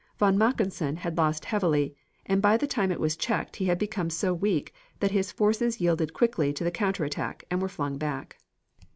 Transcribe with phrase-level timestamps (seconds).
[0.17, 1.93] Von Mackensen had lost heavily,
[2.25, 5.79] and by the time it was checked he had become so weak that his forces
[5.79, 8.37] yielded quickly to the counter attack and were flung back.